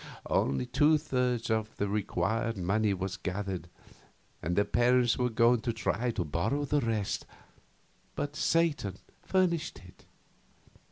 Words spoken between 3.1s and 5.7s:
gathered, and the parents were going